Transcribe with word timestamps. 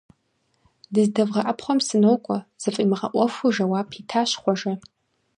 -ДыздэвгъэӀэпхъуэм 0.93 1.79
сынокӀуэ,- 1.87 2.37
зыфӀимыгъэӀуэхуу 2.61 3.53
жэуап 3.55 3.89
итащ 3.99 4.31
Хъуэжэ. 4.41 4.73